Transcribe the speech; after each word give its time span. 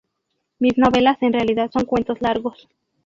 Mis 0.57 0.79
novelas 0.79 1.21
en 1.21 1.31
realidad 1.31 1.69
son 1.71 1.85
cuentos 1.85 2.19
largos". 2.21 2.67